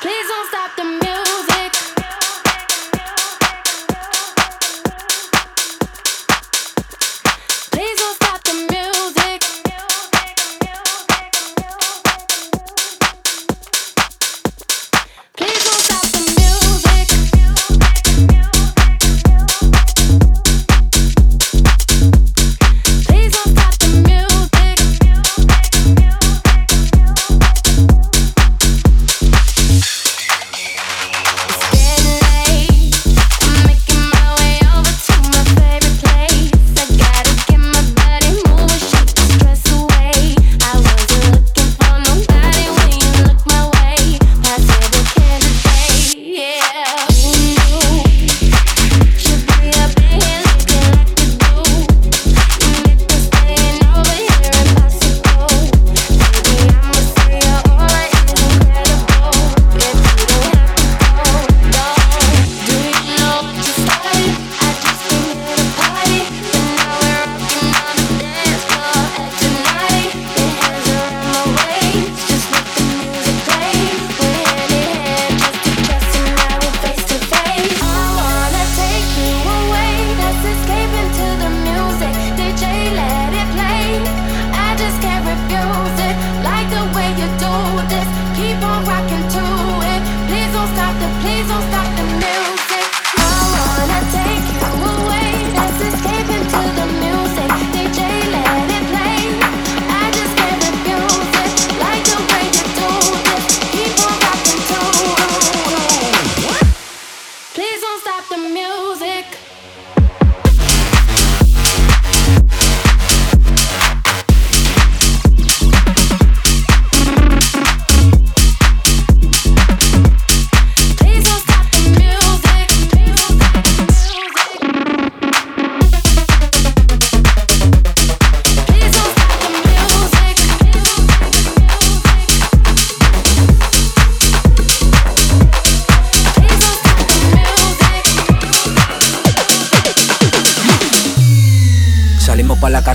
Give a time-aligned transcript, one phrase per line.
[0.00, 1.07] Please don't stop the music.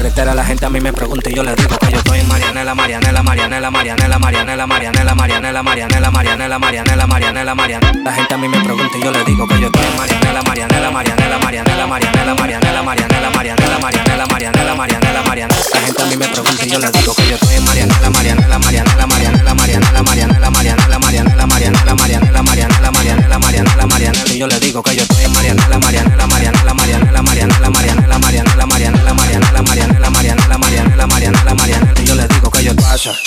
[0.03, 2.75] la gente a mí me pregunta y yo les digo que yo estoy en Marianela,
[2.75, 8.03] Marianela, Marianela, Marianela, Marianela, Marianela, Marianela, Marianela, Marianela, Marianela, Marianela, Marianela.
[8.03, 10.41] La gente a mí me pregunta y yo les digo que yo estoy en Marianela,
[10.44, 15.62] Marianela, Marianela, Marianela, Marianela, Marianela, Marianela, Marianela, Marianela, Marianela, Marianela, Marianela.
[15.74, 18.09] La gente a mí me pregunta y yo les digo que yo estoy en Marianela,
[18.09, 24.34] Marianela, Marianela, Marianela, Marianela, Marianela, Marianela, Marianela, Marianela, Marianela, Marianela, Marianela, Marianela, Marianela.
[24.34, 28.66] Y yo les digo que yo estoy en Marianela, Marianela, Marianela, Marianela, Marianela, Marianela, Marianela,
[28.66, 29.92] Marianela, Marianela, Marianela.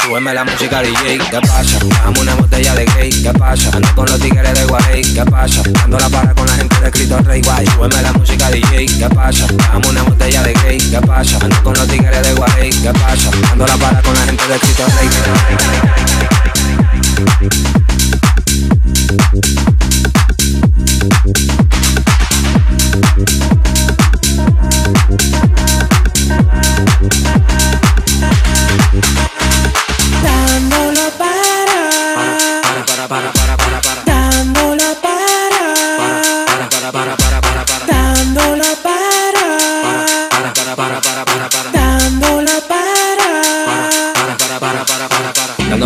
[0.02, 1.78] Súbeme la música DJ, ¿qué pasa?
[2.02, 3.68] Dame una botella de gay, ¿qué pasa?
[3.74, 5.62] Ando con los tigres de Guay, ¿qué pasa?
[5.84, 7.66] Ando la para con la gente de Cristo Rey Guay.
[7.66, 9.46] Súbeme la música DJ, ¿qué pasa?
[9.48, 11.38] Dame una botella de gay, ¿qué pasa?
[11.42, 13.30] Ando con los tigres de Guay, ¿qué pasa?
[13.52, 15.10] Ando la para con la gente de Cristo Rey.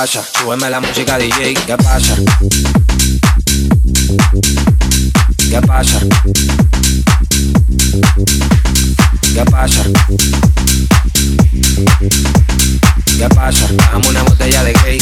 [0.00, 2.14] Pasa, súbeme la música DJ, ¿qué pasa?
[5.50, 5.98] ¿Qué pasa?
[9.34, 9.82] ¿Qué pasa?
[13.18, 13.66] ¿Qué pasa?
[13.90, 14.98] Dame una botella de gay.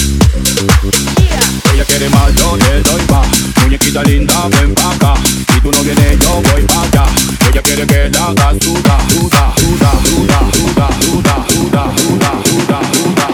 [1.74, 3.28] Ella quiere más, yo le doy más.
[3.60, 5.14] Muñequita linda, ven pa'.
[5.52, 7.04] Si tú no vienes, yo voy pa' allá.
[7.50, 13.25] Ella quiere que la haga suda, suda, suda, suda, suda, suda, suda, suda, suda,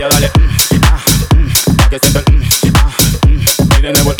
[0.00, 0.98] Voy a darle mm, ah,
[1.36, 2.42] mm, que sientan mm,
[2.74, 2.90] ah,
[3.28, 4.14] mm, de nuevo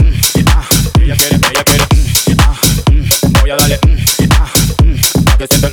[0.52, 0.68] ah,
[1.00, 2.60] ella quiere, ella quiere mm, ah,
[2.90, 4.50] mm, voy a darle mm, ah,
[4.84, 5.72] mm, pa' que sientan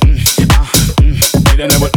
[0.55, 1.89] ah, de nuevo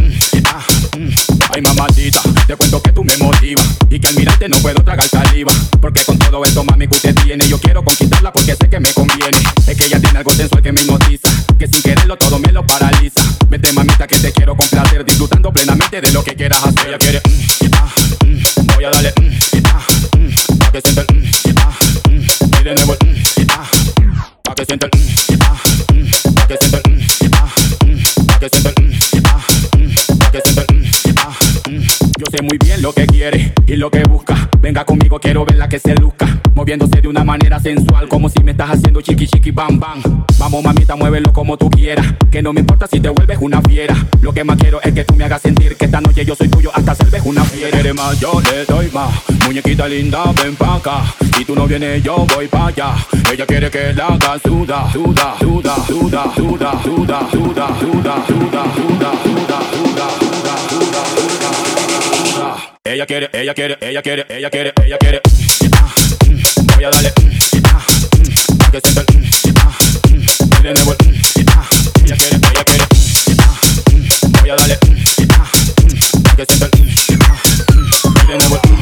[1.55, 5.07] ay mamadita, te cuento que tú me motivas y que al mirarte no puedo tragar
[5.07, 8.81] saliva, porque con todo esto mami que usted tiene yo quiero conquistarla porque sé que
[8.81, 12.41] me conviene, es que ella tiene algo sensual que me hipnotiza, que sin quererlo todo
[12.41, 16.61] me lo paraliza, vete mamita que te quiero complacer disfrutando plenamente de lo que quieras
[16.65, 17.23] hacer,
[18.25, 19.87] mm, voy a darle, mm, ah,
[20.17, 20.31] mm,
[20.73, 21.25] que sienta el, mm,
[21.57, 21.79] ah,
[22.09, 23.71] mm, y mm, ah, mm, ah,
[24.01, 24.13] mm,
[24.43, 25.57] pa' que sienta el, mm, ah,
[25.93, 26.57] mm, pa' que
[28.49, 28.90] sienta el, mm,
[32.31, 34.49] sé muy bien lo que quiere y lo que busca.
[34.61, 36.27] Venga conmigo, quiero verla que se luzca.
[36.55, 40.01] Moviéndose de una manera sensual, como si me estás haciendo chiqui chiqui bam bam.
[40.39, 42.07] Vamos, mamita, muévelo como tú quieras.
[42.31, 43.97] Que no me importa si te vuelves una fiera.
[44.21, 46.49] Lo que más quiero es que tú me hagas sentir que esta noche yo soy
[46.49, 47.79] tuyo hasta ser una fiera.
[47.79, 49.11] Eres más, yo le doy más.
[49.47, 51.03] Muñequita linda, ven pa' acá.
[51.37, 52.95] Si tú no vienes, yo voy pa' allá.
[53.33, 59.11] Ella quiere que la haga suda, suda, suda, suda, suda, suda, suda, suda, suda, suda,
[59.25, 60.20] suda, suda.
[62.83, 65.21] Ella quiere, ella quiere, ella quiere, ella quiere, ella quiere.
[66.75, 67.13] Voy a darle.
[68.59, 69.05] Pa que sientan.
[70.59, 70.97] Y de nuevo.
[72.07, 72.85] Ella quiere, ella quiere.
[74.41, 74.79] Voy a darle.
[76.25, 76.71] Pa que sientan.
[76.75, 78.80] Y de nuevo.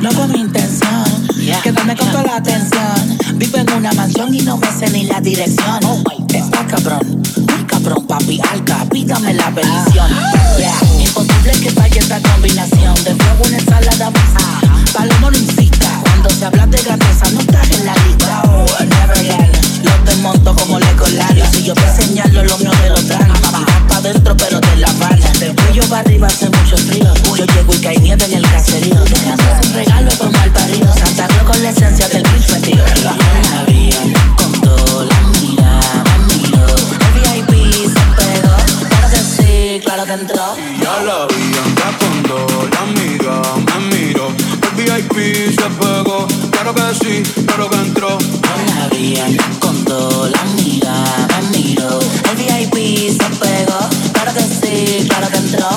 [0.00, 1.26] No fue mi intención
[1.64, 3.18] quedarme con toda la atención.
[3.34, 5.80] Vivo en una mansión y no sé ni la dirección.
[6.28, 10.08] Está cabrón, muy cabrón, papi, alca, pídame la bendición.
[10.58, 10.72] Yeah.
[11.00, 14.60] Imposible que falle esta combinación de fuego, una ensalada mixta.
[14.92, 18.42] Palomo no incita, cuando se habla de grandeza no estás en la lista.
[18.44, 19.50] Oh, never again.
[19.84, 21.38] Los desmonto como Legoland.
[21.38, 23.40] Y si yo te señalo lo mío de los dramas.
[23.40, 25.30] Pa' adentro pero de la bala.
[25.38, 27.12] Del cuello para arriba hace mucho frío.
[27.36, 29.00] Yo llego y cae nieve en el caserío.
[29.04, 30.92] Dejando un regalo por mal parido.
[30.92, 32.84] Santa Claus con la esencia del Grinch metido.
[33.04, 34.00] La vía
[34.36, 36.66] con la mirada miró.
[36.66, 38.56] El VIP se pegó.
[38.88, 40.56] Claro que sí, claro que entró.
[40.82, 42.68] Ya la vi anda con la.
[42.78, 43.67] El
[44.98, 48.18] VIP se pegó, claro que sí, claro que entró.
[48.74, 49.26] La vía
[49.60, 52.00] con toda la mirada miró.
[52.30, 53.78] El VIP se pegó.
[54.12, 55.68] Claro que sí, claro que entró.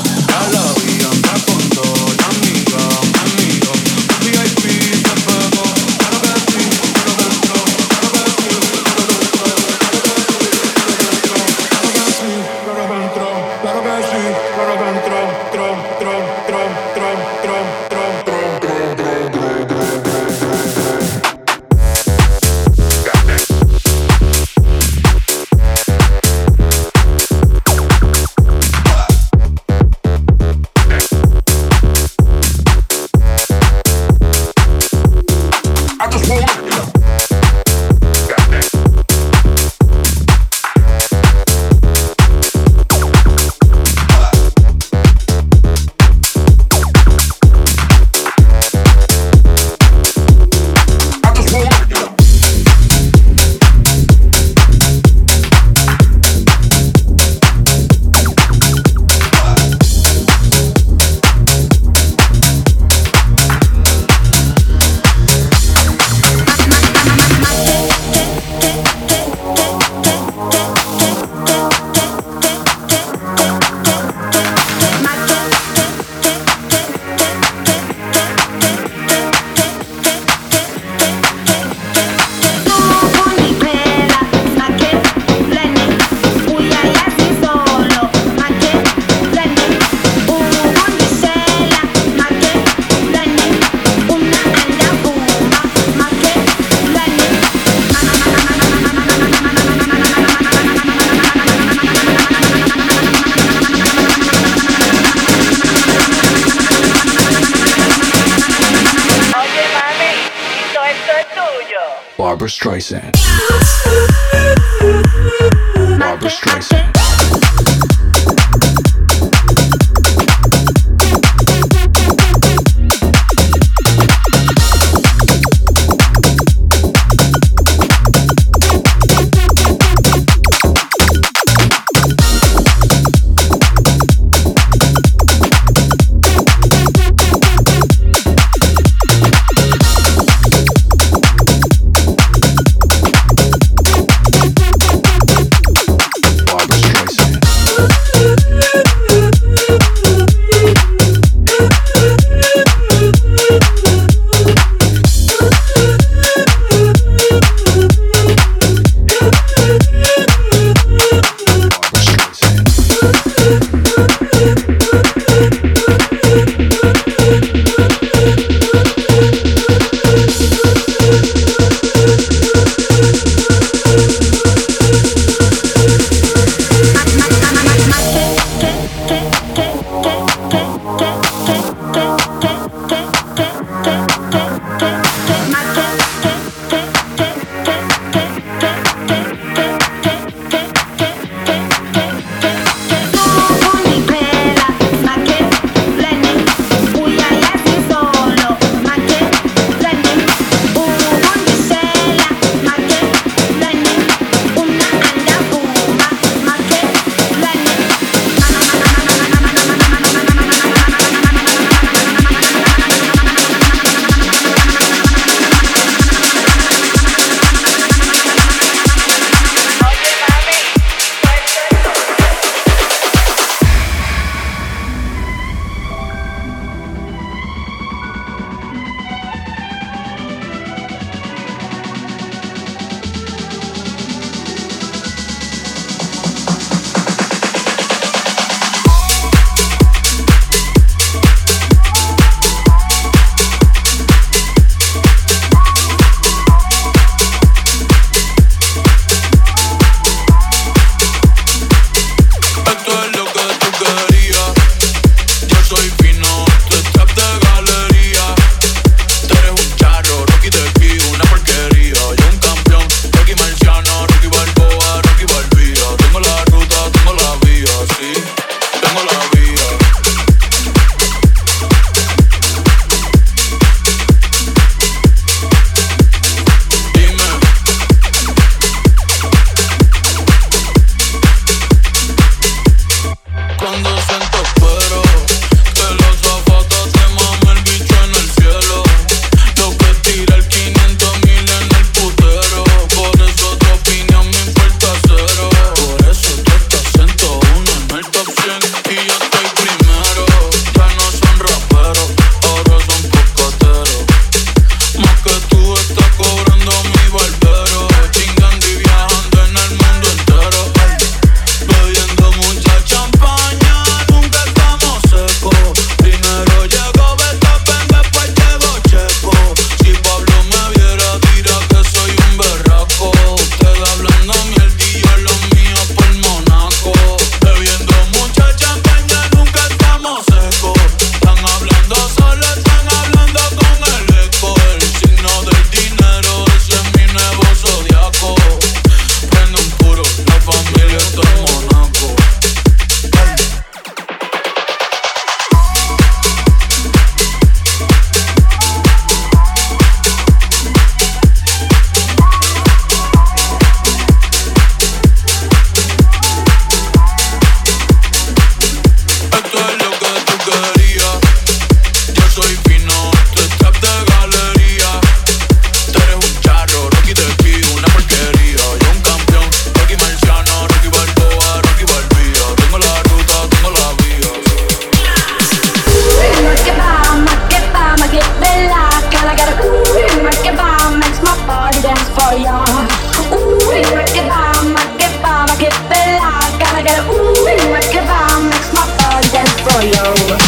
[386.81, 390.40] I got a ooh in my kebab, makes my body dance for you.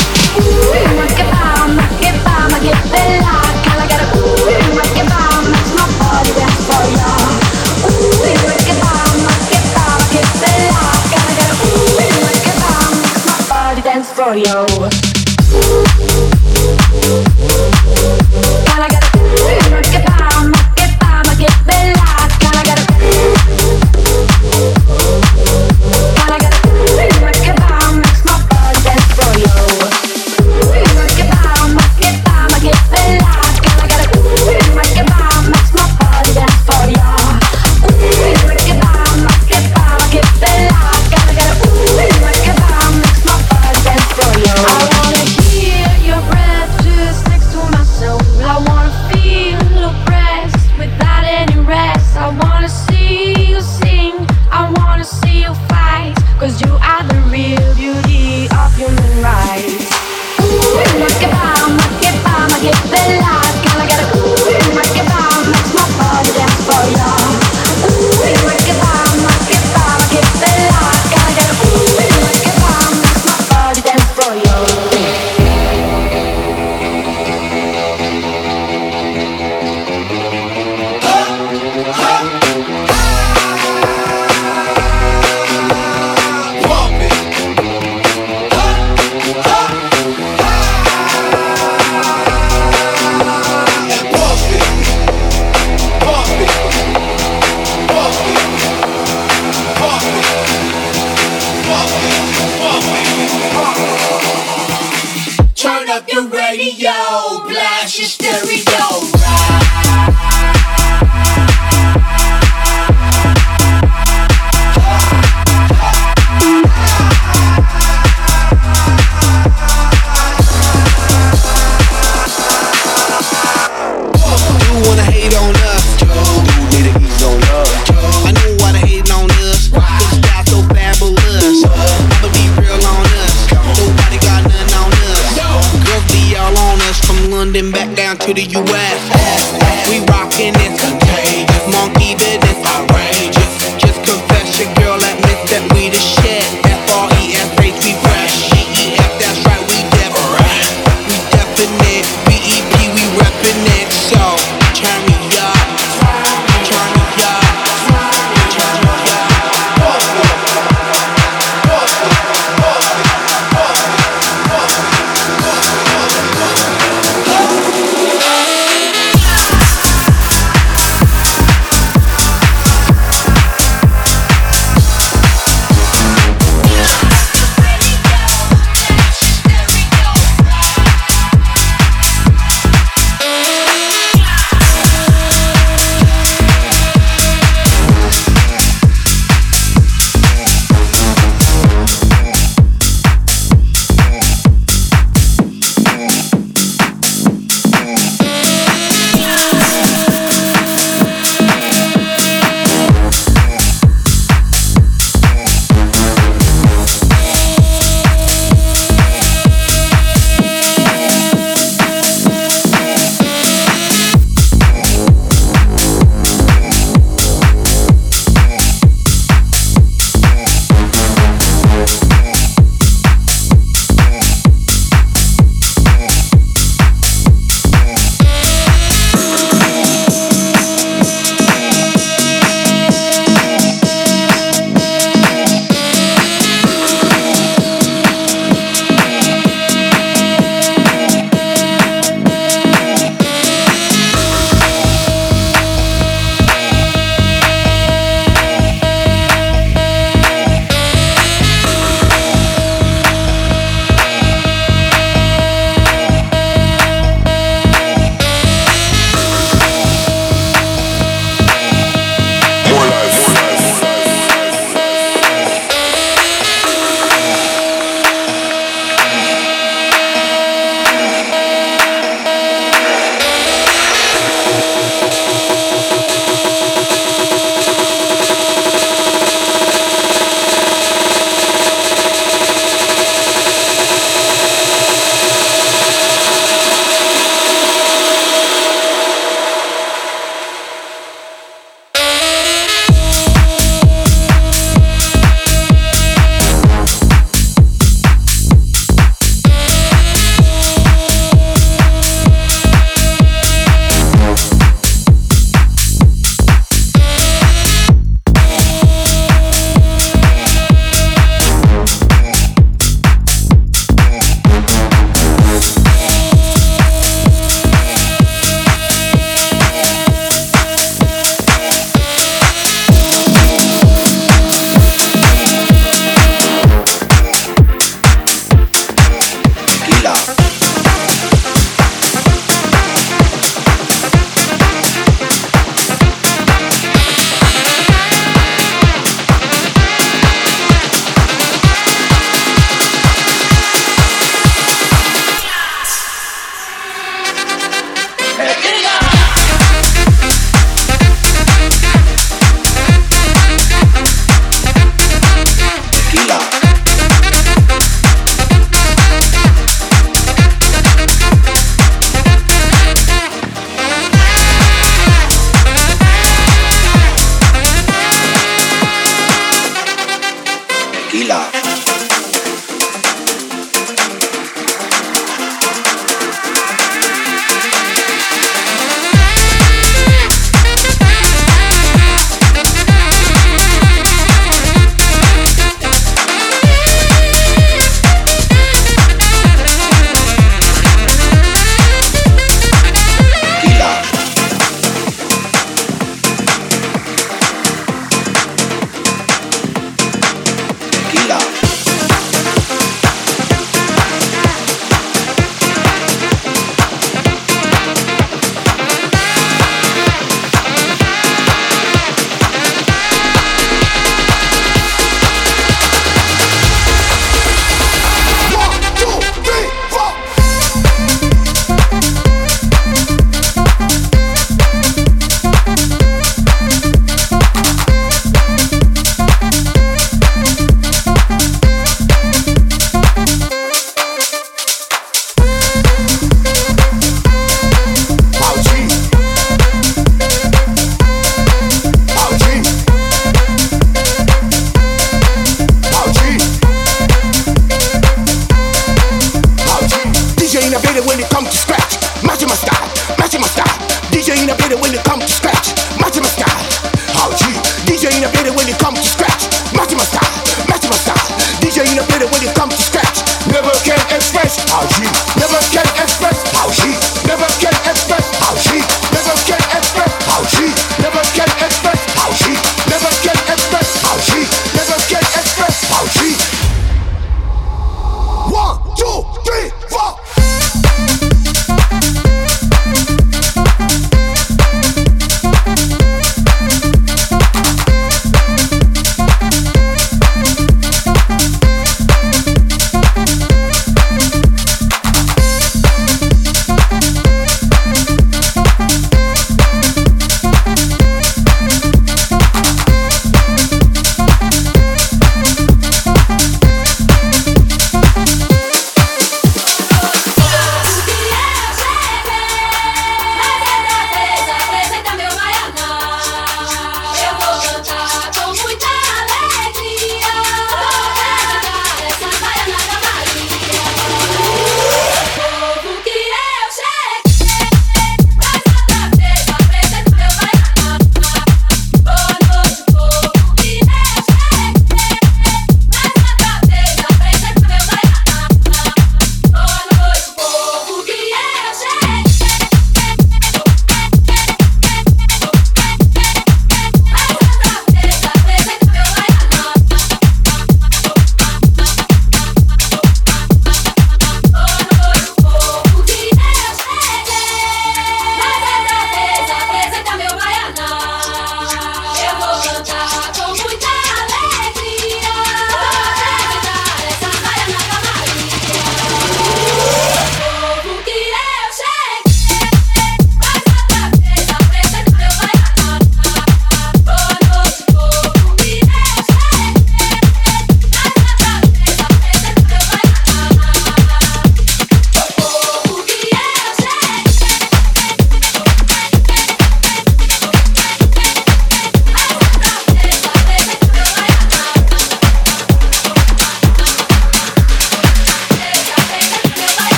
[125.35, 125.73] on love.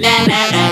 [0.00, 0.69] na na na